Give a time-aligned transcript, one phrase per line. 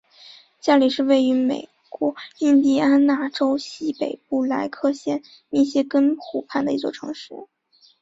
[0.59, 7.47] 加里是位于美国印第安纳州西北部莱克县密歇根湖畔的一座城市。